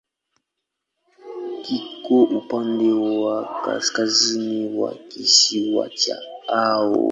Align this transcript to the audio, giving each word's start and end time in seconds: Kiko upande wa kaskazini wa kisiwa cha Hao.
Kiko 1.65 2.21
upande 2.23 2.91
wa 2.91 3.61
kaskazini 3.65 4.77
wa 4.79 4.93
kisiwa 4.95 5.89
cha 5.89 6.17
Hao. 6.47 7.09